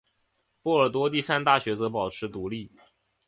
[0.63, 2.71] 波尔多第三大学则保持独立。